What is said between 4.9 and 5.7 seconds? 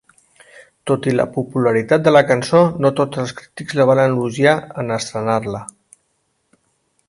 estrenar-la.